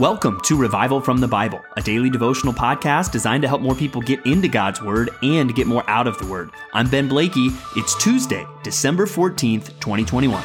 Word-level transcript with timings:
Welcome 0.00 0.40
to 0.44 0.56
Revival 0.56 1.02
from 1.02 1.18
the 1.18 1.28
Bible, 1.28 1.60
a 1.76 1.82
daily 1.82 2.08
devotional 2.08 2.54
podcast 2.54 3.12
designed 3.12 3.42
to 3.42 3.48
help 3.48 3.60
more 3.60 3.74
people 3.74 4.00
get 4.00 4.24
into 4.24 4.48
God's 4.48 4.80
Word 4.80 5.10
and 5.22 5.54
get 5.54 5.66
more 5.66 5.84
out 5.90 6.06
of 6.06 6.16
the 6.16 6.24
Word. 6.24 6.52
I'm 6.72 6.88
Ben 6.88 7.06
Blakey. 7.06 7.50
It's 7.76 8.02
Tuesday, 8.02 8.46
December 8.62 9.04
14th, 9.04 9.78
2021. 9.78 10.42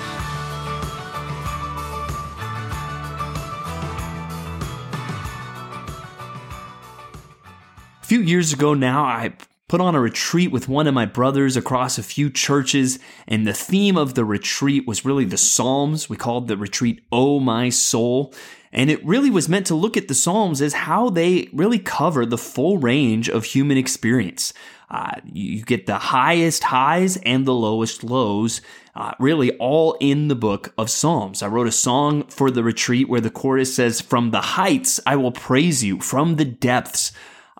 A 8.02 8.06
few 8.06 8.20
years 8.20 8.52
ago 8.52 8.74
now, 8.74 9.06
I 9.06 9.32
put 9.68 9.82
on 9.82 9.96
a 9.96 10.00
retreat 10.00 10.52
with 10.52 10.70
one 10.70 10.88
of 10.88 10.94
my 10.94 11.06
brothers 11.06 11.58
across 11.58 11.98
a 11.98 12.04
few 12.04 12.30
churches, 12.30 13.00
and 13.28 13.48
the 13.48 13.54
theme 13.54 13.98
of 13.98 14.14
the 14.14 14.26
retreat 14.26 14.86
was 14.88 15.06
really 15.06 15.26
the 15.26 15.38
Psalms. 15.38 16.10
We 16.10 16.18
called 16.18 16.48
the 16.48 16.58
retreat 16.58 17.04
Oh 17.12 17.40
My 17.40 17.70
Soul. 17.70 18.34
And 18.72 18.92
it 18.92 19.04
really 19.06 19.30
was 19.30 19.48
meant 19.48 19.68
to 19.68 19.76
look 19.76 19.96
at 19.96 20.10
the 20.10 20.14
Psalms 20.14 20.62
as 20.62 20.74
how 20.74 21.10
they 21.10 21.50
really 21.54 21.80
cover 21.80 22.26
the 22.26 22.38
full 22.38 22.78
range 22.78 23.30
of 23.30 23.46
human 23.46 23.78
experience. 23.78 24.54
Uh, 24.92 25.14
you 25.24 25.64
get 25.64 25.88
the 25.88 25.98
highest 25.98 26.66
highs 26.66 27.18
and 27.18 27.46
the 27.46 27.54
lowest 27.54 28.04
lows, 28.04 28.62
uh, 28.94 29.14
really 29.18 29.56
all 29.58 29.94
in 30.00 30.28
the 30.28 30.36
book 30.36 30.74
of 30.78 30.90
Psalms. 30.90 31.42
I 31.42 31.48
wrote 31.48 31.68
a 31.68 31.72
song 31.72 32.24
for 32.28 32.52
the 32.52 32.64
retreat 32.64 33.10
where 33.10 33.22
the 33.22 33.32
chorus 33.32 33.74
says, 33.74 34.02
From 34.02 34.32
the 34.32 34.42
heights 34.42 35.00
I 35.08 35.16
will 35.16 35.32
praise 35.32 35.84
you, 35.84 36.02
from 36.02 36.36
the 36.36 36.46
depths 36.46 37.12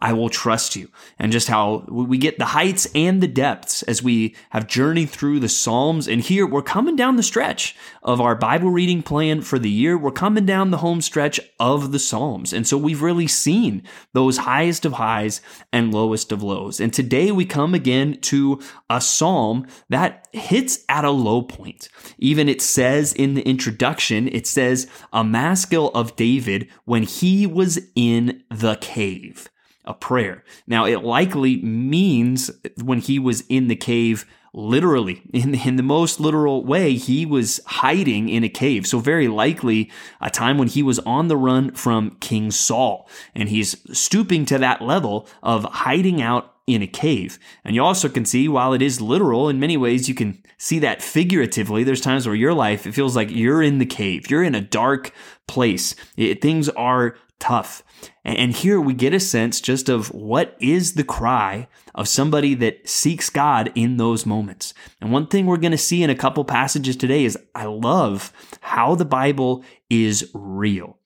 I 0.06 0.14
will 0.14 0.30
trust 0.30 0.76
you. 0.76 0.90
And 1.18 1.32
just 1.32 1.48
how 1.48 1.84
we 1.90 2.20
get 2.20 2.38
the 2.38 2.46
heights 2.46 2.88
and 2.94 3.24
the 3.24 3.28
depths 3.28 3.82
as 3.82 4.04
we 4.04 4.36
have 4.52 4.68
journeyed 4.68 5.10
through 5.10 5.40
the 5.40 5.50
Psalms. 5.50 6.08
And 6.08 6.22
here 6.22 6.46
we're 6.46 6.62
coming 6.62 6.96
down 6.96 7.16
the 7.16 7.24
stretch 7.24 7.76
of 8.04 8.22
our 8.22 8.36
Bible 8.36 8.70
reading 8.70 9.02
plan 9.02 9.42
for 9.42 9.58
the 9.58 9.70
year. 9.70 9.98
We're 9.98 10.12
coming 10.12 10.46
down 10.46 10.70
the 10.70 10.78
home 10.78 11.02
stretch 11.02 11.40
of 11.60 11.92
the 11.92 11.98
Psalms. 11.98 12.54
And 12.54 12.68
so 12.68 12.78
we've 12.78 13.02
really 13.02 13.26
seen 13.26 13.82
those 14.14 14.38
highest 14.38 14.86
of 14.86 14.94
highs 14.94 15.42
and 15.74 15.92
lowest 15.92 16.32
of 16.32 16.44
lows. 16.44 16.80
And 16.80 16.94
today 16.94 17.32
we 17.32 17.44
come 17.44 17.74
again 17.74 18.22
to 18.22 18.62
a 18.92 19.02
Psalm 19.02 19.66
that 19.90 20.28
hits 20.34 20.86
at 20.88 21.04
a 21.04 21.10
low 21.10 21.42
point. 21.42 21.90
Even 22.20 22.48
it 22.48 22.62
says 22.62 23.12
in 23.12 23.34
the 23.34 23.42
introduction, 23.42 24.28
it 24.28 24.46
says, 24.46 24.88
a 25.12 25.24
maskil 25.24 25.90
of 25.96 26.16
David 26.16 26.70
when 26.84 27.02
he 27.02 27.48
was 27.48 27.80
in 27.96 28.44
the 28.52 28.76
cave 28.76 29.50
a 29.86 29.94
prayer. 29.94 30.44
Now, 30.68 30.86
it 30.86 31.04
likely 31.04 31.58
means 31.62 32.52
when 32.82 33.00
he 33.00 33.20
was 33.20 33.42
in 33.48 33.68
the 33.68 33.76
cave, 33.76 34.26
literally, 34.54 35.22
in, 35.34 35.56
in 35.56 35.76
the 35.76 35.84
most 35.84 36.20
literal 36.20 36.64
way, 36.64 36.94
he 36.94 37.26
was 37.26 37.60
hiding 37.66 38.30
in 38.30 38.44
a 38.44 38.50
cave. 38.50 38.88
So, 38.88 39.00
very 39.00 39.28
likely 39.28 39.92
a 40.22 40.30
time 40.30 40.58
when 40.58 40.68
he 40.68 40.84
was 40.84 41.00
on 41.00 41.28
the 41.28 41.38
run 41.38 41.72
from 41.74 42.18
King 42.20 42.52
Saul. 42.52 43.08
And 43.34 43.50
he's 43.50 43.78
stooping 43.98 44.46
to 44.46 44.58
that 44.60 44.82
level 44.82 45.28
of 45.44 45.66
hiding 45.66 46.22
out 46.22 46.56
in 46.68 46.82
a 46.82 46.88
cave. 46.88 47.38
And 47.64 47.76
you 47.76 47.84
also 47.84 48.10
can 48.10 48.26
see, 48.26 48.48
while 48.48 48.74
it 48.74 48.82
is 48.82 49.00
literal, 49.00 49.50
in 49.50 49.60
many 49.60 49.78
ways, 49.78 50.10
you 50.10 50.16
can 50.16 50.42
see 50.58 50.80
that 50.80 51.02
figuratively. 51.02 51.84
There's 51.84 52.02
times 52.02 52.26
where 52.26 52.36
your 52.36 52.54
life, 52.54 52.88
it 52.88 52.94
feels 52.94 53.16
like 53.16 53.30
you're 53.30 53.62
in 53.62 53.78
the 53.78 53.86
cave. 53.86 54.30
You're 54.30 54.44
in 54.44 54.56
a 54.56 54.62
dark 54.62 55.12
place. 55.48 55.96
It, 56.18 56.42
things 56.42 56.70
are 56.70 57.18
tough. 57.40 57.84
And 58.26 58.54
here 58.54 58.82
we 58.82 58.96
get 58.96 59.14
a 59.14 59.20
sense 59.20 59.62
just 59.62 59.88
of 59.88 60.12
what 60.12 60.58
is 60.60 60.94
the 60.94 61.04
cry 61.04 61.68
of 61.94 62.08
somebody 62.08 62.56
that 62.56 62.90
seeks 62.90 63.30
God 63.30 63.72
in 63.76 63.98
those 63.98 64.26
moments. 64.26 64.74
And 65.00 65.12
one 65.12 65.28
thing 65.28 65.46
we're 65.46 65.58
going 65.58 65.72
to 65.72 65.78
see 65.78 66.02
in 66.02 66.10
a 66.10 66.16
couple 66.16 66.44
passages 66.44 66.96
today 66.96 67.24
is 67.24 67.38
I 67.54 67.66
love 67.66 68.34
how 68.62 68.96
the 68.96 69.06
Bible 69.06 69.64
is 69.92 70.30
real. 70.34 70.98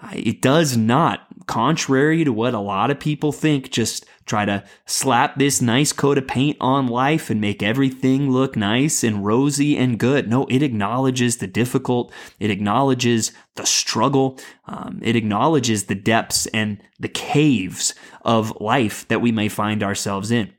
Uh, 0.00 0.10
it 0.12 0.42
does 0.42 0.76
not, 0.76 1.26
contrary 1.46 2.24
to 2.24 2.32
what 2.32 2.54
a 2.54 2.58
lot 2.58 2.90
of 2.90 3.00
people 3.00 3.32
think, 3.32 3.70
just 3.70 4.04
try 4.26 4.44
to 4.44 4.62
slap 4.84 5.36
this 5.36 5.62
nice 5.62 5.92
coat 5.92 6.18
of 6.18 6.26
paint 6.26 6.56
on 6.60 6.88
life 6.88 7.30
and 7.30 7.40
make 7.40 7.62
everything 7.62 8.30
look 8.30 8.56
nice 8.56 9.02
and 9.02 9.24
rosy 9.24 9.76
and 9.76 9.98
good. 9.98 10.28
No, 10.28 10.46
it 10.46 10.62
acknowledges 10.62 11.38
the 11.38 11.46
difficult. 11.46 12.12
It 12.40 12.50
acknowledges 12.50 13.32
the 13.54 13.64
struggle. 13.64 14.38
Um, 14.66 15.00
it 15.02 15.16
acknowledges 15.16 15.84
the 15.84 15.94
depths 15.94 16.46
and 16.46 16.82
the 16.98 17.08
caves 17.08 17.94
of 18.22 18.60
life 18.60 19.06
that 19.08 19.20
we 19.20 19.32
may 19.32 19.48
find 19.48 19.82
ourselves 19.82 20.30
in. 20.30 20.52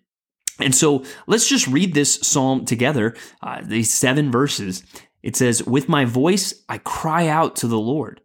And 0.59 0.74
so 0.74 1.03
let's 1.28 1.47
just 1.47 1.68
read 1.68 1.94
this 1.94 2.16
psalm 2.22 2.66
together, 2.66 3.16
uh, 3.44 3.62
these 3.64 3.94
seven 3.94 4.31
verses. 4.31 4.84
It 5.22 5.36
says, 5.36 5.64
With 5.64 5.90
my 5.90 6.06
voice, 6.06 6.64
I 6.68 6.80
cry 6.80 7.28
out 7.28 7.58
to 7.58 7.68
the 7.68 7.80
Lord. 7.80 8.22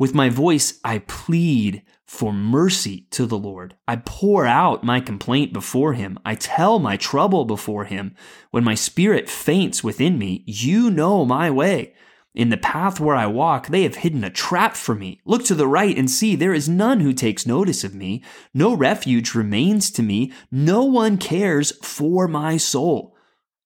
With 0.00 0.14
my 0.14 0.30
voice, 0.30 0.80
I 0.82 1.00
plead 1.00 1.82
for 2.06 2.32
mercy 2.32 3.06
to 3.10 3.26
the 3.26 3.36
Lord. 3.36 3.76
I 3.86 3.96
pour 3.96 4.46
out 4.46 4.82
my 4.82 4.98
complaint 4.98 5.52
before 5.52 5.92
him. 5.92 6.18
I 6.24 6.36
tell 6.36 6.78
my 6.78 6.96
trouble 6.96 7.44
before 7.44 7.84
him. 7.84 8.14
When 8.50 8.64
my 8.64 8.74
spirit 8.74 9.28
faints 9.28 9.84
within 9.84 10.18
me, 10.18 10.42
you 10.46 10.90
know 10.90 11.26
my 11.26 11.50
way. 11.50 11.92
In 12.34 12.48
the 12.48 12.56
path 12.56 12.98
where 12.98 13.14
I 13.14 13.26
walk, 13.26 13.66
they 13.66 13.82
have 13.82 13.96
hidden 13.96 14.24
a 14.24 14.30
trap 14.30 14.74
for 14.74 14.94
me. 14.94 15.20
Look 15.26 15.44
to 15.44 15.54
the 15.54 15.68
right 15.68 15.98
and 15.98 16.10
see, 16.10 16.34
there 16.34 16.54
is 16.54 16.66
none 16.66 17.00
who 17.00 17.12
takes 17.12 17.46
notice 17.46 17.84
of 17.84 17.94
me. 17.94 18.24
No 18.54 18.72
refuge 18.72 19.34
remains 19.34 19.90
to 19.90 20.02
me. 20.02 20.32
No 20.50 20.82
one 20.82 21.18
cares 21.18 21.76
for 21.84 22.26
my 22.26 22.56
soul. 22.56 23.14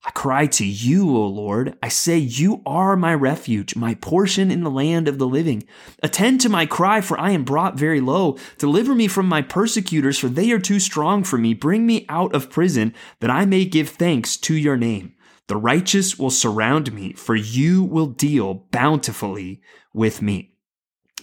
I 0.06 0.10
cry 0.10 0.46
to 0.46 0.66
you, 0.66 1.16
O 1.16 1.26
Lord. 1.26 1.78
I 1.82 1.88
say, 1.88 2.18
You 2.18 2.60
are 2.66 2.94
my 2.94 3.14
refuge, 3.14 3.74
my 3.74 3.94
portion 3.94 4.50
in 4.50 4.62
the 4.62 4.70
land 4.70 5.08
of 5.08 5.18
the 5.18 5.26
living. 5.26 5.64
Attend 6.02 6.42
to 6.42 6.50
my 6.50 6.66
cry, 6.66 7.00
for 7.00 7.18
I 7.18 7.30
am 7.30 7.42
brought 7.42 7.78
very 7.78 8.02
low. 8.02 8.36
Deliver 8.58 8.94
me 8.94 9.08
from 9.08 9.26
my 9.26 9.40
persecutors, 9.40 10.18
for 10.18 10.28
they 10.28 10.50
are 10.50 10.58
too 10.58 10.78
strong 10.78 11.24
for 11.24 11.38
me. 11.38 11.54
Bring 11.54 11.86
me 11.86 12.04
out 12.10 12.34
of 12.34 12.50
prison, 12.50 12.92
that 13.20 13.30
I 13.30 13.46
may 13.46 13.64
give 13.64 13.88
thanks 13.88 14.36
to 14.38 14.54
your 14.54 14.76
name. 14.76 15.14
The 15.48 15.56
righteous 15.56 16.18
will 16.18 16.30
surround 16.30 16.92
me, 16.92 17.14
for 17.14 17.34
you 17.34 17.82
will 17.82 18.06
deal 18.06 18.66
bountifully 18.72 19.62
with 19.94 20.20
me. 20.20 20.54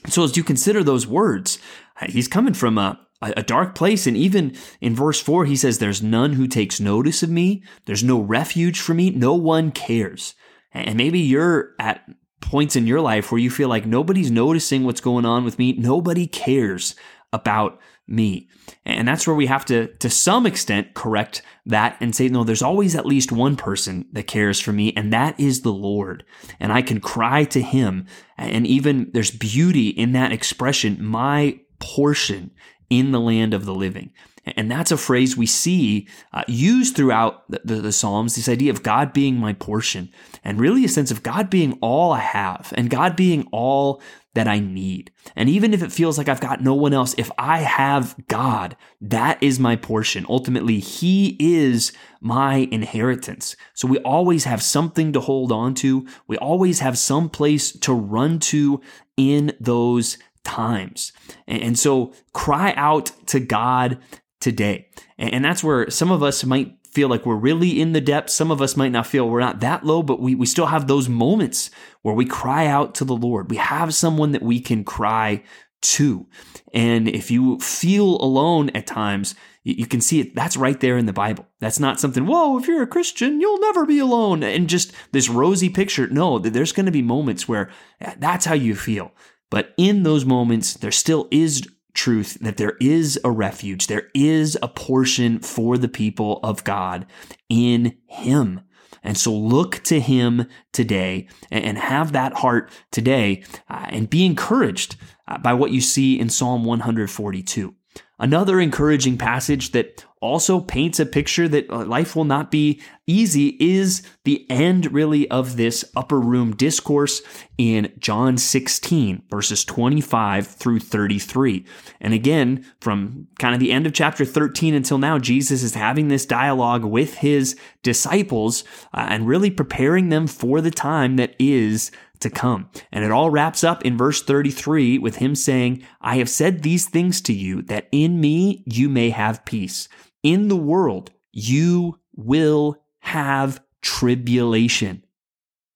So, 0.07 0.23
as 0.23 0.35
you 0.35 0.43
consider 0.43 0.83
those 0.83 1.05
words, 1.05 1.59
he's 2.07 2.27
coming 2.27 2.55
from 2.55 2.79
a, 2.79 2.99
a 3.21 3.43
dark 3.43 3.75
place. 3.75 4.07
And 4.07 4.17
even 4.17 4.55
in 4.79 4.95
verse 4.95 5.21
4, 5.21 5.45
he 5.45 5.55
says, 5.55 5.77
There's 5.77 6.01
none 6.01 6.33
who 6.33 6.47
takes 6.47 6.79
notice 6.79 7.23
of 7.23 7.29
me. 7.29 7.63
There's 7.85 8.03
no 8.03 8.19
refuge 8.19 8.79
for 8.79 8.93
me. 8.93 9.11
No 9.11 9.35
one 9.35 9.71
cares. 9.71 10.33
And 10.73 10.97
maybe 10.97 11.19
you're 11.19 11.75
at 11.79 12.07
points 12.39 12.75
in 12.75 12.87
your 12.87 13.01
life 13.01 13.31
where 13.31 13.39
you 13.39 13.49
feel 13.49 13.69
like 13.69 13.85
nobody's 13.85 14.31
noticing 14.31 14.83
what's 14.83 15.01
going 15.01 15.25
on 15.25 15.43
with 15.43 15.59
me. 15.59 15.73
Nobody 15.73 16.27
cares 16.27 16.95
about 17.31 17.79
me. 18.07 18.49
And 18.85 19.07
that's 19.07 19.27
where 19.27 19.35
we 19.35 19.45
have 19.45 19.65
to, 19.65 19.87
to 19.97 20.09
some 20.09 20.45
extent, 20.45 20.93
correct 20.93 21.41
that 21.65 21.97
and 22.01 22.15
say, 22.15 22.27
no, 22.27 22.43
there's 22.43 22.61
always 22.61 22.95
at 22.95 23.05
least 23.05 23.31
one 23.31 23.55
person 23.55 24.05
that 24.11 24.27
cares 24.27 24.59
for 24.59 24.73
me, 24.73 24.93
and 24.93 25.13
that 25.13 25.39
is 25.39 25.61
the 25.61 25.71
Lord. 25.71 26.25
And 26.59 26.73
I 26.73 26.81
can 26.81 26.99
cry 26.99 27.43
to 27.45 27.61
him. 27.61 28.07
And 28.37 28.65
even 28.65 29.11
there's 29.13 29.31
beauty 29.31 29.89
in 29.89 30.13
that 30.13 30.31
expression, 30.31 31.03
my 31.03 31.59
portion 31.79 32.51
in 32.91 33.11
the 33.11 33.19
land 33.19 33.55
of 33.55 33.65
the 33.65 33.73
living. 33.73 34.11
And 34.45 34.71
that's 34.71 34.91
a 34.91 34.97
phrase 34.97 35.37
we 35.37 35.45
see 35.45 36.07
uh, 36.33 36.43
used 36.47 36.95
throughout 36.95 37.49
the, 37.49 37.61
the, 37.63 37.75
the, 37.75 37.91
Psalms, 37.91 38.35
this 38.35 38.49
idea 38.49 38.71
of 38.71 38.81
God 38.81 39.13
being 39.13 39.37
my 39.37 39.53
portion, 39.53 40.09
and 40.43 40.59
really 40.59 40.83
a 40.83 40.89
sense 40.89 41.11
of 41.11 41.21
God 41.21 41.49
being 41.49 41.77
all 41.79 42.11
I 42.11 42.19
have, 42.19 42.73
and 42.75 42.89
God 42.89 43.15
being 43.15 43.47
all 43.51 44.01
that 44.33 44.47
I 44.47 44.59
need. 44.59 45.11
And 45.35 45.47
even 45.47 45.73
if 45.73 45.83
it 45.83 45.91
feels 45.91 46.17
like 46.17 46.27
I've 46.27 46.41
got 46.41 46.63
no 46.63 46.73
one 46.73 46.91
else, 46.91 47.13
if 47.19 47.29
I 47.37 47.59
have 47.59 48.15
God, 48.27 48.75
that 48.99 49.41
is 49.43 49.59
my 49.59 49.75
portion. 49.75 50.25
Ultimately, 50.27 50.79
He 50.79 51.37
is 51.39 51.91
my 52.19 52.67
inheritance. 52.71 53.55
So 53.75 53.87
we 53.87 53.99
always 53.99 54.45
have 54.45 54.63
something 54.63 55.13
to 55.13 55.19
hold 55.19 55.51
on 55.51 55.75
to. 55.75 56.07
We 56.27 56.37
always 56.37 56.79
have 56.79 56.97
some 56.97 57.29
place 57.29 57.71
to 57.71 57.93
run 57.93 58.39
to 58.39 58.81
in 59.17 59.55
those 59.59 60.17
times. 60.43 61.13
And 61.47 61.77
so 61.77 62.13
cry 62.33 62.73
out 62.75 63.11
to 63.27 63.39
God 63.39 63.99
today. 64.39 64.89
And 65.17 65.45
that's 65.45 65.63
where 65.63 65.89
some 65.89 66.11
of 66.11 66.23
us 66.23 66.43
might 66.43 66.75
feel 66.91 67.07
like 67.07 67.25
we're 67.25 67.35
really 67.35 67.79
in 67.79 67.93
the 67.93 68.01
depths. 68.01 68.33
Some 68.33 68.51
of 68.51 68.61
us 68.61 68.75
might 68.75 68.91
not 68.91 69.07
feel 69.07 69.29
we're 69.29 69.39
not 69.39 69.61
that 69.61 69.85
low, 69.85 70.03
but 70.03 70.19
we, 70.19 70.35
we 70.35 70.45
still 70.45 70.65
have 70.65 70.87
those 70.87 71.07
moments 71.07 71.71
where 72.01 72.15
we 72.15 72.25
cry 72.25 72.67
out 72.67 72.95
to 72.95 73.05
the 73.05 73.15
Lord. 73.15 73.49
We 73.49 73.57
have 73.57 73.93
someone 73.93 74.31
that 74.33 74.41
we 74.41 74.59
can 74.59 74.83
cry 74.83 75.43
to. 75.81 76.27
And 76.73 77.07
if 77.07 77.31
you 77.31 77.59
feel 77.59 78.17
alone 78.21 78.69
at 78.71 78.87
times, 78.87 79.35
you 79.63 79.85
can 79.85 80.01
see 80.01 80.19
it. 80.19 80.35
That's 80.35 80.57
right 80.57 80.79
there 80.79 80.97
in 80.97 81.05
the 81.05 81.13
Bible. 81.13 81.47
That's 81.59 81.79
not 81.79 81.99
something, 81.99 82.25
whoa, 82.25 82.57
if 82.57 82.67
you're 82.67 82.81
a 82.81 82.87
Christian, 82.87 83.39
you'll 83.39 83.59
never 83.59 83.85
be 83.85 83.99
alone. 83.99 84.43
And 84.43 84.67
just 84.67 84.91
this 85.11 85.29
rosy 85.29 85.69
picture. 85.69 86.07
No, 86.07 86.39
there's 86.39 86.71
going 86.71 86.87
to 86.87 86.91
be 86.91 87.03
moments 87.03 87.47
where 87.47 87.69
eh, 87.99 88.15
that's 88.17 88.45
how 88.45 88.55
you 88.55 88.75
feel. 88.75 89.11
But 89.51 89.75
in 89.77 90.01
those 90.01 90.25
moments, 90.25 90.73
there 90.73 90.91
still 90.91 91.27
is 91.29 91.61
truth 91.93 92.39
that 92.41 92.57
there 92.57 92.77
is 92.81 93.19
a 93.23 93.29
refuge, 93.29 93.85
there 93.85 94.09
is 94.15 94.57
a 94.63 94.67
portion 94.67 95.39
for 95.39 95.77
the 95.77 95.89
people 95.89 96.39
of 96.41 96.63
God 96.63 97.05
in 97.49 97.97
Him. 98.07 98.61
And 99.03 99.17
so 99.17 99.33
look 99.33 99.81
to 99.85 99.99
him 99.99 100.45
today 100.73 101.27
and 101.49 101.77
have 101.77 102.11
that 102.11 102.33
heart 102.33 102.71
today 102.91 103.43
uh, 103.67 103.87
and 103.89 104.09
be 104.09 104.25
encouraged 104.25 104.95
uh, 105.27 105.39
by 105.39 105.53
what 105.53 105.71
you 105.71 105.81
see 105.81 106.19
in 106.19 106.29
Psalm 106.29 106.63
142. 106.65 107.75
Another 108.19 108.59
encouraging 108.59 109.17
passage 109.17 109.71
that 109.71 110.05
also 110.21 110.59
paints 110.59 110.99
a 110.99 111.05
picture 111.05 111.47
that 111.47 111.69
uh, 111.69 111.83
life 111.83 112.15
will 112.15 112.23
not 112.23 112.51
be 112.51 112.79
easy 113.07 113.57
is 113.59 114.03
the 114.23 114.49
end 114.49 114.93
really 114.93 115.29
of 115.29 115.57
this 115.57 115.83
upper 115.95 116.19
room 116.19 116.55
discourse 116.55 117.21
in 117.57 117.91
John 117.97 118.37
16 118.37 119.23
verses 119.29 119.65
25 119.65 120.47
through 120.47 120.79
33. 120.79 121.65
And 121.99 122.13
again, 122.13 122.65
from 122.79 123.27
kind 123.39 123.53
of 123.53 123.59
the 123.59 123.71
end 123.71 123.87
of 123.87 123.93
chapter 123.93 124.23
13 124.23 124.75
until 124.75 124.99
now, 124.99 125.17
Jesus 125.17 125.63
is 125.63 125.73
having 125.73 126.07
this 126.07 126.25
dialogue 126.25 126.85
with 126.85 127.15
his 127.15 127.57
disciples 127.81 128.63
uh, 128.93 129.07
and 129.09 129.27
really 129.27 129.49
preparing 129.49 130.09
them 130.09 130.27
for 130.27 130.61
the 130.61 130.71
time 130.71 131.15
that 131.15 131.35
is 131.39 131.91
to 132.19 132.29
come. 132.29 132.69
And 132.91 133.03
it 133.03 133.11
all 133.11 133.31
wraps 133.31 133.63
up 133.63 133.83
in 133.83 133.97
verse 133.97 134.21
33 134.21 134.99
with 134.99 135.17
him 135.17 135.35
saying, 135.35 135.83
I 135.99 136.17
have 136.17 136.29
said 136.29 136.61
these 136.61 136.87
things 136.87 137.19
to 137.21 137.33
you 137.33 137.63
that 137.63 137.87
in 137.91 138.21
me 138.21 138.63
you 138.67 138.89
may 138.89 139.09
have 139.09 139.43
peace. 139.45 139.89
In 140.23 140.47
the 140.47 140.55
world 140.55 141.11
you 141.31 141.99
will 142.15 142.77
have 142.99 143.63
tribulation, 143.81 145.03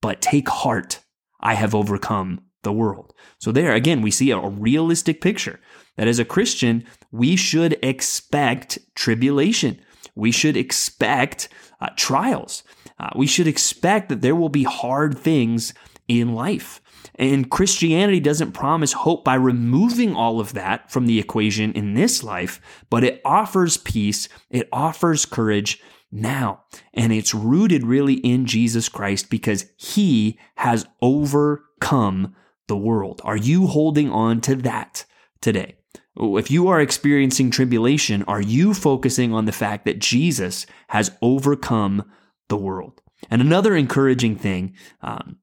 but 0.01 0.21
take 0.21 0.50
heart. 0.50 1.00
I 1.39 1.53
have 1.56 1.74
overcome 1.74 2.42
the 2.63 2.74
world. 2.74 3.13
So 3.39 3.51
there 3.51 3.74
again, 3.74 4.01
we 4.01 4.12
see 4.12 4.31
a 4.31 4.39
realistic 4.39 5.21
picture 5.21 5.59
that 5.97 6.07
as 6.07 6.19
a 6.19 6.25
Christian, 6.25 6.86
we 7.12 7.36
should 7.36 7.77
expect 7.81 8.80
tribulation. 8.95 9.80
We 10.15 10.31
should 10.31 10.57
expect 10.57 11.50
uh, 11.80 11.89
trials. 11.95 12.63
Uh, 13.00 13.09
we 13.15 13.27
should 13.27 13.47
expect 13.47 14.09
that 14.09 14.21
there 14.21 14.36
will 14.36 14.50
be 14.50 14.63
hard 14.63 15.18
things 15.18 15.74
in 16.07 16.33
life. 16.33 16.81
And 17.18 17.50
Christianity 17.50 18.20
doesn't 18.20 18.52
promise 18.52 18.94
hope 18.94 19.24
by 19.24 19.36
removing 19.36 20.16
all 20.16 20.40
of 20.40 20.54
that 20.54 20.92
from 20.92 21.06
the 21.06 21.20
equation 21.20 21.72
in 21.74 21.94
this 21.94 22.24
life, 22.24 22.60
but 22.90 23.04
it 23.04 23.22
offers 23.24 23.78
peace, 23.78 24.28
it 24.50 24.68
offers 24.72 25.26
courage 25.26 25.82
now. 26.12 26.64
And 26.94 27.14
it's 27.14 27.34
rooted 27.34 27.86
really 27.86 28.16
in 28.16 28.46
Jesus 28.46 28.90
Christ 28.90 29.30
because 29.30 29.66
he 29.78 30.40
has 30.56 30.86
overcome 31.02 32.36
the 32.68 32.78
world. 32.78 33.22
Are 33.24 33.38
you 33.38 33.68
holding 33.68 34.10
on 34.10 34.42
to 34.42 34.56
that 34.56 35.06
today? 35.42 35.76
If 36.18 36.50
you 36.50 36.68
are 36.70 36.80
experiencing 36.80 37.52
tribulation, 37.52 38.24
are 38.24 38.42
you 38.42 38.74
focusing 38.74 39.34
on 39.34 39.46
the 39.46 39.52
fact 39.52 39.86
that 39.86 40.00
Jesus 40.00 40.66
has 40.88 41.12
overcome 41.22 42.10
the 42.48 42.58
world? 42.58 43.02
And 43.30 43.42
another 43.42 43.76
encouraging 43.76 44.38
thing 44.38 44.76
um, 45.02 45.38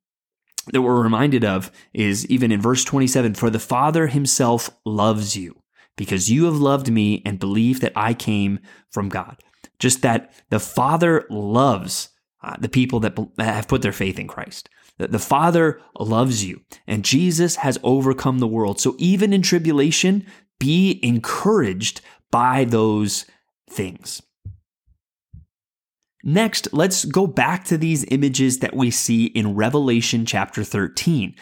that 0.72 0.82
we're 0.82 1.02
reminded 1.02 1.44
of 1.44 1.70
is 1.92 2.26
even 2.26 2.52
in 2.52 2.60
verse 2.60 2.84
27 2.84 3.34
For 3.34 3.50
the 3.50 3.58
Father 3.58 4.06
himself 4.08 4.70
loves 4.84 5.36
you 5.36 5.62
because 5.96 6.30
you 6.30 6.44
have 6.44 6.56
loved 6.56 6.90
me 6.90 7.22
and 7.24 7.38
believe 7.38 7.80
that 7.80 7.92
I 7.96 8.14
came 8.14 8.60
from 8.90 9.08
God. 9.08 9.42
Just 9.78 10.02
that 10.02 10.32
the 10.50 10.60
Father 10.60 11.26
loves 11.28 12.10
uh, 12.42 12.56
the 12.58 12.68
people 12.68 13.00
that 13.00 13.18
have 13.38 13.68
put 13.68 13.82
their 13.82 13.92
faith 13.92 14.18
in 14.18 14.26
Christ. 14.28 14.68
The 14.98 15.18
Father 15.18 15.80
loves 15.98 16.44
you, 16.44 16.60
and 16.86 17.04
Jesus 17.04 17.56
has 17.56 17.78
overcome 17.82 18.38
the 18.38 18.46
world. 18.46 18.78
So 18.78 18.94
even 18.98 19.32
in 19.32 19.42
tribulation, 19.42 20.26
be 20.60 21.00
encouraged 21.02 22.02
by 22.30 22.64
those 22.64 23.26
things. 23.68 24.22
Next, 26.22 26.72
let's 26.72 27.04
go 27.04 27.26
back 27.26 27.64
to 27.64 27.76
these 27.76 28.04
images 28.08 28.60
that 28.60 28.76
we 28.76 28.90
see 28.90 29.26
in 29.26 29.56
Revelation 29.56 30.24
chapter 30.24 30.62
13. 30.62 31.34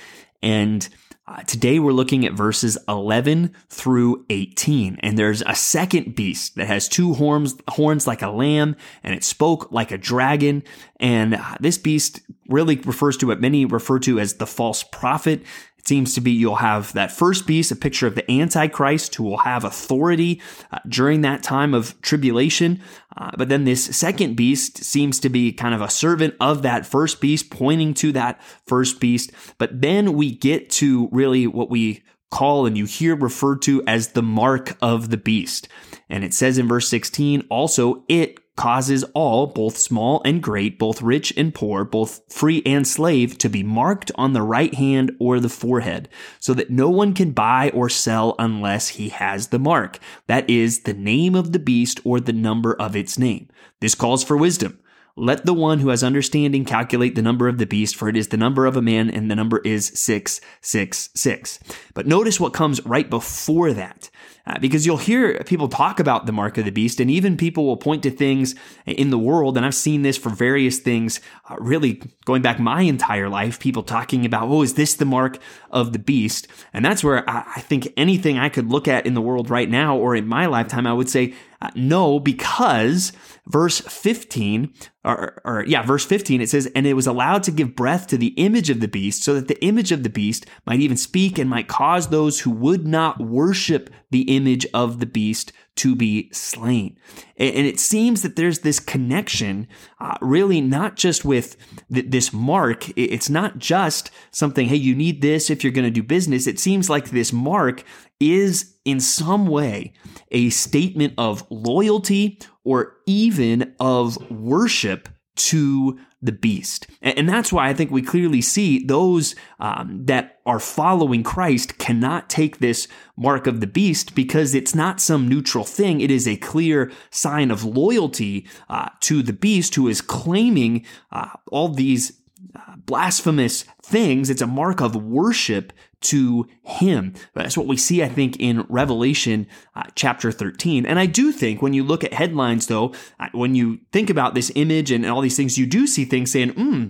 And 0.43 0.89
uh, 1.27 1.43
today 1.43 1.79
we're 1.79 1.93
looking 1.93 2.25
at 2.25 2.33
verses 2.33 2.79
11 2.89 3.55
through 3.69 4.25
18. 4.31 4.99
And 5.01 5.19
there's 5.19 5.43
a 5.43 5.55
second 5.55 6.17
beast 6.17 6.57
that 6.57 6.67
has 6.67 6.89
two 6.89 7.15
horns, 7.15 7.55
horns 7.69 8.07
like 8.07 8.23
a 8.23 8.31
lamb, 8.31 8.75
and 9.05 9.15
it 9.15 9.23
spoke 9.23 9.71
like 9.71 9.93
a 9.93 9.99
dragon. 9.99 10.63
And 11.01 11.35
uh, 11.35 11.57
this 11.59 11.79
beast 11.79 12.21
really 12.49 12.77
refers 12.77 13.17
to 13.19 13.27
what 13.27 13.41
many 13.41 13.65
refer 13.65 13.99
to 14.01 14.21
as 14.21 14.35
the 14.35 14.47
false 14.47 14.83
prophet. 14.83 15.43
It 15.79 15.89
seems 15.89 16.15
to 16.15 16.21
be 16.21 16.31
you'll 16.31 16.57
have 16.57 16.93
that 16.93 17.11
first 17.11 17.47
beast, 17.47 17.73
a 17.73 17.77
picture 17.77 18.07
of 18.07 18.15
the 18.15 18.31
Antichrist 18.31 19.15
who 19.15 19.25
will 19.25 19.39
have 19.39 19.65
authority 19.65 20.43
uh, 20.71 20.79
during 20.87 21.23
that 21.23 21.43
time 21.43 21.73
of 21.73 22.01
tribulation. 22.03 22.83
Uh, 23.17 23.31
but 23.39 23.49
then 23.49 23.65
this 23.65 23.85
second 23.97 24.37
beast 24.37 24.85
seems 24.85 25.19
to 25.21 25.31
be 25.31 25.53
kind 25.53 25.75
of 25.75 25.81
a 25.81 25.89
servant 25.89 26.35
of 26.39 26.61
that 26.63 26.85
first 26.85 27.19
beast, 27.21 27.51
pointing 27.51 27.95
to 27.95 28.13
that 28.13 28.43
first 28.67 29.01
beast. 29.01 29.33
But 29.57 29.81
then 29.81 30.13
we 30.13 30.33
get 30.33 30.69
to 30.71 31.09
really 31.13 31.47
what 31.47 31.71
we 31.71 32.03
call 32.31 32.67
and 32.67 32.77
you 32.77 32.85
hear 32.85 33.17
referred 33.17 33.63
to 33.63 33.83
as 33.87 34.09
the 34.09 34.23
mark 34.23 34.77
of 34.83 35.11
the 35.11 35.17
beast. 35.17 35.67
And 36.09 36.25
it 36.25 36.35
says 36.35 36.59
in 36.59 36.69
verse 36.69 36.89
16, 36.89 37.47
also 37.49 38.05
it 38.09 38.40
causes 38.61 39.05
all, 39.15 39.47
both 39.47 39.79
small 39.79 40.21
and 40.23 40.43
great, 40.43 40.79
both 40.79 41.01
rich 41.01 41.33
and 41.35 41.55
poor, 41.55 41.83
both 41.83 42.21
free 42.31 42.61
and 42.67 42.87
slave, 42.87 43.39
to 43.39 43.49
be 43.49 43.63
marked 43.63 44.13
on 44.17 44.35
the 44.35 44.43
right 44.43 44.75
hand 44.75 45.17
or 45.19 45.41
the 45.41 45.49
forehead, 45.49 46.11
so 46.39 46.53
that 46.53 46.69
no 46.69 46.91
one 46.91 47.15
can 47.15 47.31
buy 47.31 47.71
or 47.71 47.89
sell 47.89 48.35
unless 48.39 48.89
he 48.89 49.09
has 49.09 49.49
the 49.49 49.59
mark. 49.59 49.99
That 50.27 50.51
is 50.51 50.81
the 50.81 50.93
name 50.93 51.35
of 51.35 51.53
the 51.53 51.59
beast 51.59 52.01
or 52.05 52.21
the 52.21 52.35
number 52.35 52.75
of 52.75 52.95
its 52.95 53.19
name. 53.19 53.49
This 53.81 53.95
calls 53.95 54.23
for 54.23 54.37
wisdom. 54.37 54.79
Let 55.17 55.45
the 55.45 55.55
one 55.55 55.81
who 55.81 55.89
has 55.89 56.03
understanding 56.03 56.65
calculate 56.65 57.15
the 57.15 57.23
number 57.23 57.49
of 57.49 57.59
the 57.59 57.67
beast, 57.67 57.97
for 57.97 58.09
it 58.09 58.17
is 58.17 58.29
the 58.29 58.37
number 58.37 58.67
of 58.67 58.77
a 58.77 58.83
man, 58.83 59.11
and 59.11 59.31
the 59.31 59.37
number 59.37 59.59
is 59.65 59.89
666. 59.95 61.59
But 61.95 62.07
notice 62.07 62.41
what 62.41 62.53
comes 62.53 62.85
right 62.87 63.09
before 63.09 63.73
that. 63.73 64.11
Uh, 64.47 64.59
because 64.59 64.87
you'll 64.87 64.97
hear 64.97 65.39
people 65.45 65.69
talk 65.69 66.01
about 66.01 66.27
the 66.27 66.33
mark 66.33 66.57
of 66.57 66.65
the 66.65 66.73
beast, 66.73 66.99
and 66.99 67.11
even 67.11 67.37
people 67.37 67.67
will 67.67 67.77
point 67.77 68.03
to 68.03 68.11
things 68.11 68.55
in 68.87 69.11
the 69.11 69.19
world. 69.19 69.57
And 69.57 69.67
I've 69.67 69.75
seen 69.75 70.03
this 70.03 70.17
for 70.17 70.31
various 70.31 70.79
things, 70.79 71.21
uh, 71.49 71.57
really 71.59 72.03
going 72.25 72.41
back 72.41 72.59
my 72.59 72.83
entire 72.83 73.29
life. 73.29 73.61
People 73.61 73.83
talking 73.83 74.25
about, 74.25 74.49
oh, 74.49 74.63
is 74.63 74.75
this 74.75 74.95
the 74.95 75.05
mark 75.05 75.39
of 75.71 75.93
the 75.93 75.99
beast? 75.99 76.49
And 76.73 76.85
that's 76.85 77.05
where 77.05 77.29
I, 77.29 77.45
I 77.57 77.61
think 77.61 77.93
anything 77.97 78.39
I 78.39 78.49
could 78.49 78.71
look 78.71 78.89
at 78.89 79.07
in 79.07 79.15
the 79.15 79.21
world 79.21 79.51
right 79.51 79.69
now 79.69 79.97
or 79.97 80.17
in 80.17 80.27
my 80.27 80.47
lifetime, 80.47 80.87
I 80.87 80.95
would 80.95 81.11
say 81.11 81.35
uh, 81.63 81.71
no, 81.75 82.19
because 82.19 83.13
verse 83.47 83.81
15, 83.81 84.73
or, 85.05 85.41
or, 85.45 85.65
yeah, 85.67 85.83
verse 85.83 86.05
15, 86.05 86.41
it 86.41 86.51
says, 86.51 86.71
and 86.75 86.87
it 86.87 86.95
was 86.95 87.07
allowed 87.07 87.43
to 87.45 87.51
give 87.51 87.75
breath 87.75 88.07
to 88.09 88.19
the 88.19 88.35
image 88.37 88.71
of 88.71 88.81
the 88.81 88.89
beast 88.89 89.23
so 89.23 89.35
that 89.35 89.49
the 89.49 89.63
image 89.65 89.93
of 89.93 90.03
the 90.03 90.11
beast 90.11 90.47
might 90.67 90.81
even 90.81 90.97
speak 90.97 91.39
and 91.39 91.49
might 91.49 91.69
cause 91.69 92.09
those 92.09 92.41
who 92.41 92.51
would 92.51 92.87
not 92.87 93.21
worship 93.21 93.91
the 94.11 94.23
image 94.37 94.67
of 94.75 95.01
the 95.01 95.07
beast 95.07 95.53
to 95.77 95.97
be 95.97 96.29
slain. 96.33 96.97
And 97.39 97.67
it 97.67 97.81
seems 97.81 98.21
that 98.23 98.37
there's 98.37 98.59
this 98.59 98.81
connection, 98.81 99.67
uh, 99.99 100.17
really 100.21 100.61
not 100.61 100.97
just 100.97 101.25
with 101.25 101.57
th- 101.93 102.11
this 102.11 102.33
mark. 102.33 102.91
It's 102.99 103.31
not 103.31 103.59
just 103.59 104.11
something, 104.31 104.67
hey, 104.67 104.77
you 104.77 104.95
need 104.95 105.23
this 105.23 105.49
if 105.49 105.65
you're 105.65 105.73
going 105.73 105.87
to 105.87 105.91
do 105.91 106.03
business. 106.03 106.47
It 106.47 106.61
seems 106.61 106.91
like 106.91 107.11
this 107.11 107.33
mark 107.33 107.85
is 108.21 108.75
in 108.85 109.01
some 109.01 109.47
way 109.47 109.95
a 110.31 110.51
statement 110.51 111.15
of 111.17 111.47
loyalty 111.51 112.39
or 112.71 112.99
even 113.05 113.75
of 113.81 114.31
worship 114.31 115.09
to 115.35 115.99
the 116.23 116.31
beast. 116.31 116.87
And 117.03 117.29
that's 117.29 117.53
why 117.53 117.69
I 117.69 117.75
think 117.75 117.91
we 117.91 118.01
clearly 118.01 118.41
see 118.41 118.85
those 118.85 119.35
um, 119.59 120.05
that 120.05 120.39
are 120.47 120.61
following 120.61 121.25
Christ 121.25 121.79
cannot 121.79 122.31
take 122.31 122.59
this 122.59 122.87
mark 123.17 123.49
of 123.49 123.61
the 123.61 123.67
beast 123.67 124.15
because 124.15 124.55
it's 124.55 124.73
not 124.73 125.01
some 125.01 125.27
neutral 125.27 125.65
thing. 125.65 126.01
It 126.01 126.13
is 126.13 126.29
a 126.29 126.37
clear 126.37 126.93
sign 127.11 127.51
of 127.51 127.65
loyalty 127.65 128.47
uh, 128.69 128.91
to 129.01 129.21
the 129.21 129.33
beast 129.33 129.75
who 129.75 129.89
is 129.89 130.01
claiming 130.01 130.87
uh, 131.11 131.31
all 131.51 131.71
these 131.71 132.21
uh, 132.55 132.77
blasphemous 132.77 133.65
things. 133.83 134.31
It's 134.31 134.43
a 134.43 134.47
mark 134.47 134.81
of 134.81 134.97
worship 134.97 135.73
to 136.01 136.47
him. 136.63 137.13
That's 137.35 137.59
what 137.59 137.67
we 137.67 137.77
see, 137.77 138.03
I 138.03 138.09
think, 138.09 138.39
in 138.39 138.65
Revelation 138.69 139.47
uh, 139.77 139.83
chapter 139.95 140.33
13. 140.33 140.87
And 140.87 140.99
I 140.99 141.05
do 141.05 141.31
think 141.31 141.61
when 141.61 141.75
you 141.75 141.85
look 141.85 142.03
at 142.05 142.15
headlines, 142.15 142.69
though, 142.69 142.95
uh, 143.19 143.29
when 143.33 143.55
you 143.55 143.81
think 143.93 144.09
about 144.09 144.35
this 144.35 144.51
image 144.55 144.91
and, 144.91 145.05
all 145.11 145.21
these 145.21 145.37
things, 145.37 145.59
you 145.59 145.67
do 145.67 145.87
see 145.87 146.05
things 146.05 146.31
saying, 146.31 146.51
hmm, 146.51 146.87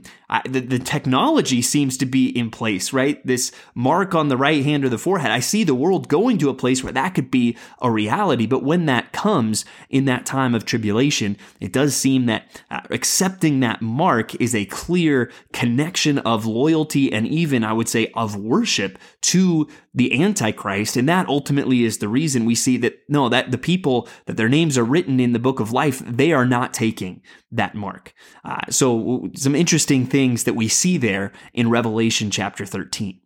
the, 0.48 0.60
the 0.60 0.78
technology 0.78 1.62
seems 1.62 1.96
to 1.96 2.06
be 2.06 2.28
in 2.28 2.50
place, 2.50 2.92
right? 2.92 3.24
This 3.26 3.50
mark 3.74 4.14
on 4.14 4.28
the 4.28 4.36
right 4.36 4.62
hand 4.62 4.84
or 4.84 4.88
the 4.88 4.98
forehead. 4.98 5.30
I 5.30 5.40
see 5.40 5.64
the 5.64 5.74
world 5.74 6.08
going 6.08 6.38
to 6.38 6.50
a 6.50 6.54
place 6.54 6.84
where 6.84 6.92
that 6.92 7.14
could 7.14 7.30
be 7.30 7.56
a 7.80 7.90
reality. 7.90 8.46
But 8.46 8.62
when 8.62 8.86
that 8.86 9.12
comes 9.12 9.64
in 9.88 10.04
that 10.04 10.26
time 10.26 10.54
of 10.54 10.64
tribulation, 10.64 11.36
it 11.60 11.72
does 11.72 11.96
seem 11.96 12.26
that 12.26 12.62
uh, 12.70 12.80
accepting 12.90 13.60
that 13.60 13.80
mark 13.80 14.34
is 14.36 14.54
a 14.54 14.66
clear 14.66 15.32
connection 15.52 16.18
of 16.18 16.46
loyalty 16.46 16.79
and 17.12 17.26
even, 17.26 17.64
I 17.64 17.72
would 17.72 17.88
say, 17.88 18.10
of 18.14 18.36
worship 18.36 18.98
to 19.22 19.68
the 19.94 20.22
Antichrist. 20.22 20.96
And 20.96 21.08
that 21.08 21.28
ultimately 21.28 21.84
is 21.84 21.98
the 21.98 22.08
reason 22.08 22.44
we 22.44 22.54
see 22.54 22.76
that 22.78 22.98
no, 23.08 23.28
that 23.28 23.50
the 23.50 23.58
people 23.58 24.08
that 24.26 24.36
their 24.36 24.48
names 24.48 24.76
are 24.78 24.84
written 24.84 25.20
in 25.20 25.32
the 25.32 25.38
book 25.38 25.60
of 25.60 25.72
life, 25.72 26.00
they 26.06 26.32
are 26.32 26.46
not 26.46 26.74
taking 26.74 27.22
that 27.52 27.74
mark. 27.74 28.14
Uh, 28.44 28.60
so 28.70 29.28
some 29.36 29.54
interesting 29.54 30.06
things 30.06 30.44
that 30.44 30.54
we 30.54 30.68
see 30.68 30.98
there 30.98 31.32
in 31.52 31.70
Revelation 31.70 32.30
chapter 32.30 32.64
13. 32.64 33.20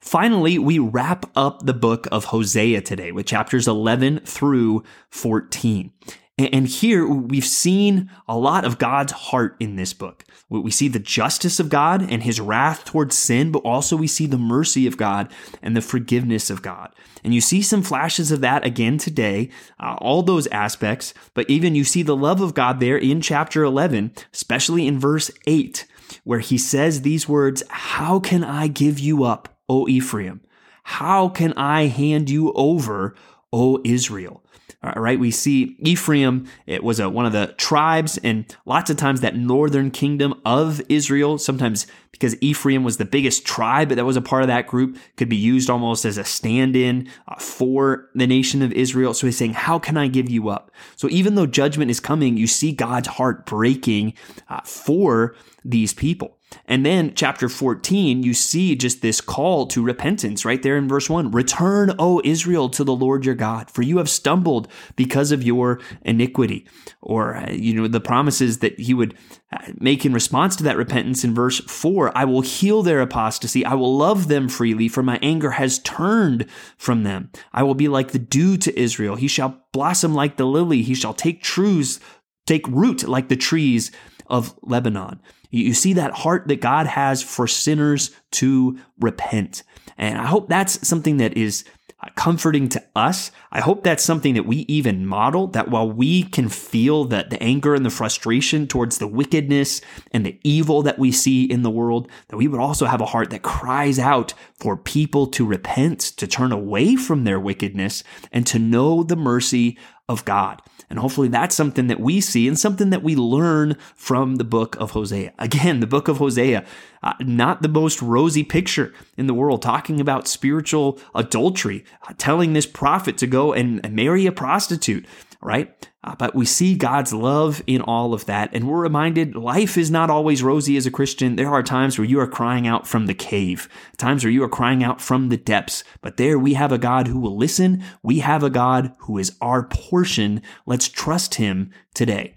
Finally, 0.00 0.58
we 0.58 0.78
wrap 0.78 1.26
up 1.34 1.66
the 1.66 1.74
book 1.74 2.06
of 2.12 2.26
Hosea 2.26 2.80
today 2.80 3.10
with 3.10 3.26
chapters 3.26 3.66
11 3.66 4.20
through 4.20 4.84
14. 5.10 5.92
And 6.38 6.68
here 6.68 7.06
we've 7.06 7.46
seen 7.46 8.10
a 8.28 8.36
lot 8.36 8.66
of 8.66 8.76
God's 8.76 9.12
heart 9.12 9.56
in 9.58 9.76
this 9.76 9.94
book. 9.94 10.22
We 10.50 10.70
see 10.70 10.86
the 10.86 10.98
justice 10.98 11.58
of 11.58 11.70
God 11.70 12.02
and 12.02 12.22
his 12.22 12.40
wrath 12.40 12.84
towards 12.84 13.16
sin, 13.16 13.50
but 13.50 13.60
also 13.60 13.96
we 13.96 14.06
see 14.06 14.26
the 14.26 14.36
mercy 14.36 14.86
of 14.86 14.98
God 14.98 15.32
and 15.62 15.74
the 15.74 15.80
forgiveness 15.80 16.50
of 16.50 16.60
God. 16.60 16.94
And 17.24 17.32
you 17.32 17.40
see 17.40 17.62
some 17.62 17.82
flashes 17.82 18.30
of 18.30 18.42
that 18.42 18.66
again 18.66 18.98
today, 18.98 19.48
uh, 19.80 19.96
all 19.98 20.22
those 20.22 20.46
aspects, 20.48 21.14
but 21.32 21.48
even 21.48 21.74
you 21.74 21.84
see 21.84 22.02
the 22.02 22.14
love 22.14 22.42
of 22.42 22.52
God 22.52 22.80
there 22.80 22.98
in 22.98 23.22
chapter 23.22 23.64
11, 23.64 24.12
especially 24.34 24.86
in 24.86 25.00
verse 25.00 25.30
8, 25.46 25.86
where 26.24 26.40
he 26.40 26.58
says 26.58 27.00
these 27.00 27.26
words, 27.26 27.62
How 27.70 28.20
can 28.20 28.44
I 28.44 28.68
give 28.68 28.98
you 28.98 29.24
up? 29.24 29.56
O 29.70 29.88
Ephraim? 29.88 30.42
How 30.84 31.30
can 31.30 31.54
I 31.54 31.86
hand 31.86 32.28
you 32.28 32.52
over, 32.52 33.16
O 33.52 33.80
Israel? 33.84 34.44
All 34.82 35.02
right, 35.02 35.18
we 35.18 35.30
see 35.30 35.76
Ephraim, 35.80 36.46
it 36.66 36.84
was 36.84 37.00
a, 37.00 37.08
one 37.08 37.26
of 37.26 37.32
the 37.32 37.54
tribes, 37.56 38.18
and 38.18 38.44
lots 38.66 38.90
of 38.90 38.96
times 38.96 39.20
that 39.20 39.34
northern 39.34 39.90
kingdom 39.90 40.40
of 40.44 40.80
Israel, 40.88 41.38
sometimes 41.38 41.86
because 42.12 42.36
Ephraim 42.40 42.82
was 42.82 42.96
the 42.96 43.04
biggest 43.04 43.44
tribe 43.44 43.90
that 43.90 44.04
was 44.04 44.16
a 44.16 44.22
part 44.22 44.42
of 44.42 44.48
that 44.48 44.66
group, 44.66 44.96
could 45.16 45.28
be 45.28 45.36
used 45.36 45.68
almost 45.68 46.04
as 46.04 46.16
a 46.16 46.24
stand 46.24 46.74
in 46.74 47.08
uh, 47.28 47.36
for 47.36 48.08
the 48.14 48.26
nation 48.26 48.62
of 48.62 48.72
Israel. 48.72 49.12
So 49.12 49.26
he's 49.26 49.36
saying, 49.36 49.54
How 49.54 49.78
can 49.78 49.96
I 49.96 50.08
give 50.08 50.30
you 50.30 50.48
up? 50.48 50.70
So 50.96 51.08
even 51.10 51.34
though 51.34 51.46
judgment 51.46 51.90
is 51.90 52.00
coming, 52.00 52.36
you 52.36 52.46
see 52.46 52.72
God's 52.72 53.08
heart 53.08 53.44
breaking 53.44 54.14
uh, 54.48 54.60
for 54.62 55.34
these 55.64 55.92
people. 55.92 56.35
And 56.64 56.84
then 56.84 57.12
chapter 57.14 57.48
14, 57.48 58.22
you 58.22 58.34
see 58.34 58.74
just 58.74 59.02
this 59.02 59.20
call 59.20 59.66
to 59.68 59.82
repentance 59.82 60.44
right 60.44 60.62
there 60.62 60.76
in 60.76 60.88
verse 60.88 61.08
1. 61.08 61.30
Return, 61.30 61.94
O 61.98 62.20
Israel, 62.24 62.68
to 62.70 62.84
the 62.84 62.94
Lord 62.94 63.24
your 63.24 63.34
God, 63.34 63.70
for 63.70 63.82
you 63.82 63.98
have 63.98 64.08
stumbled 64.08 64.68
because 64.96 65.32
of 65.32 65.42
your 65.42 65.80
iniquity. 66.02 66.66
Or, 67.00 67.36
uh, 67.36 67.50
you 67.50 67.74
know, 67.74 67.88
the 67.88 68.00
promises 68.00 68.58
that 68.58 68.78
he 68.78 68.94
would 68.94 69.14
uh, 69.52 69.58
make 69.78 70.04
in 70.04 70.12
response 70.12 70.56
to 70.56 70.64
that 70.64 70.76
repentance 70.76 71.24
in 71.24 71.34
verse 71.34 71.60
4 71.60 72.16
I 72.16 72.24
will 72.24 72.40
heal 72.40 72.82
their 72.82 73.00
apostasy. 73.00 73.64
I 73.64 73.74
will 73.74 73.96
love 73.96 74.28
them 74.28 74.48
freely, 74.48 74.88
for 74.88 75.02
my 75.02 75.18
anger 75.22 75.52
has 75.52 75.78
turned 75.80 76.46
from 76.76 77.04
them. 77.04 77.30
I 77.52 77.62
will 77.62 77.74
be 77.74 77.88
like 77.88 78.12
the 78.12 78.18
dew 78.18 78.56
to 78.58 78.78
Israel. 78.78 79.16
He 79.16 79.28
shall 79.28 79.64
blossom 79.72 80.14
like 80.14 80.36
the 80.36 80.46
lily. 80.46 80.82
He 80.82 80.94
shall 80.94 81.14
take 81.14 81.42
truths, 81.42 82.00
take 82.46 82.66
root 82.68 83.06
like 83.06 83.28
the 83.28 83.36
trees 83.36 83.90
of 84.28 84.54
Lebanon. 84.62 85.20
You 85.50 85.74
see 85.74 85.92
that 85.94 86.12
heart 86.12 86.48
that 86.48 86.60
God 86.60 86.86
has 86.86 87.22
for 87.22 87.46
sinners 87.46 88.10
to 88.32 88.78
repent. 89.00 89.62
And 89.96 90.18
I 90.18 90.26
hope 90.26 90.48
that's 90.48 90.86
something 90.86 91.16
that 91.18 91.36
is 91.36 91.64
uh, 92.02 92.08
comforting 92.14 92.68
to 92.68 92.84
us. 92.94 93.30
I 93.50 93.60
hope 93.60 93.82
that's 93.82 94.04
something 94.04 94.34
that 94.34 94.44
we 94.44 94.58
even 94.68 95.06
model 95.06 95.46
that 95.48 95.70
while 95.70 95.90
we 95.90 96.24
can 96.24 96.50
feel 96.50 97.06
that 97.06 97.30
the 97.30 97.42
anger 97.42 97.74
and 97.74 97.86
the 97.86 97.90
frustration 97.90 98.66
towards 98.66 98.98
the 98.98 99.06
wickedness 99.06 99.80
and 100.12 100.26
the 100.26 100.38
evil 100.44 100.82
that 100.82 100.98
we 100.98 101.10
see 101.10 101.44
in 101.44 101.62
the 101.62 101.70
world, 101.70 102.10
that 102.28 102.36
we 102.36 102.48
would 102.48 102.60
also 102.60 102.84
have 102.84 103.00
a 103.00 103.06
heart 103.06 103.30
that 103.30 103.42
cries 103.42 103.98
out 103.98 104.34
for 104.58 104.76
people 104.76 105.26
to 105.28 105.46
repent, 105.46 106.00
to 106.00 106.26
turn 106.26 106.52
away 106.52 106.96
from 106.96 107.24
their 107.24 107.40
wickedness 107.40 108.04
and 108.30 108.46
to 108.46 108.58
know 108.58 109.02
the 109.02 109.16
mercy 109.16 109.78
of 110.08 110.24
God. 110.24 110.62
And 110.88 111.00
hopefully 111.00 111.28
that's 111.28 111.54
something 111.54 111.88
that 111.88 111.98
we 111.98 112.20
see 112.20 112.46
and 112.46 112.58
something 112.58 112.90
that 112.90 113.02
we 113.02 113.16
learn 113.16 113.76
from 113.96 114.36
the 114.36 114.44
book 114.44 114.76
of 114.76 114.92
Hosea. 114.92 115.32
Again, 115.38 115.80
the 115.80 115.86
book 115.86 116.06
of 116.06 116.18
Hosea, 116.18 116.64
uh, 117.02 117.14
not 117.20 117.62
the 117.62 117.68
most 117.68 118.00
rosy 118.00 118.44
picture 118.44 118.94
in 119.16 119.26
the 119.26 119.34
world, 119.34 119.62
talking 119.62 120.00
about 120.00 120.28
spiritual 120.28 121.00
adultery, 121.14 121.84
uh, 122.08 122.14
telling 122.18 122.52
this 122.52 122.66
prophet 122.66 123.18
to 123.18 123.26
go 123.26 123.52
and, 123.52 123.80
and 123.84 123.96
marry 123.96 124.26
a 124.26 124.32
prostitute, 124.32 125.06
right? 125.42 125.88
Uh, 126.06 126.14
but 126.14 126.34
we 126.34 126.46
see 126.46 126.76
God's 126.76 127.12
love 127.12 127.60
in 127.66 127.80
all 127.80 128.14
of 128.14 128.26
that. 128.26 128.50
And 128.52 128.68
we're 128.68 128.80
reminded 128.80 129.34
life 129.34 129.76
is 129.76 129.90
not 129.90 130.08
always 130.08 130.42
rosy 130.42 130.76
as 130.76 130.86
a 130.86 130.90
Christian. 130.90 131.36
There 131.36 131.50
are 131.50 131.62
times 131.62 131.98
where 131.98 132.06
you 132.06 132.20
are 132.20 132.28
crying 132.28 132.66
out 132.66 132.86
from 132.86 133.06
the 133.06 133.14
cave, 133.14 133.68
times 133.96 134.22
where 134.22 134.30
you 134.30 134.44
are 134.44 134.48
crying 134.48 134.84
out 134.84 135.00
from 135.00 135.28
the 135.28 135.36
depths. 135.36 135.82
But 136.00 136.16
there 136.16 136.38
we 136.38 136.54
have 136.54 136.70
a 136.70 136.78
God 136.78 137.08
who 137.08 137.18
will 137.18 137.36
listen. 137.36 137.82
We 138.02 138.20
have 138.20 138.44
a 138.44 138.50
God 138.50 138.94
who 139.00 139.18
is 139.18 139.36
our 139.40 139.64
portion. 139.64 140.42
Let's 140.64 140.88
trust 140.88 141.34
him 141.34 141.72
today. 141.92 142.36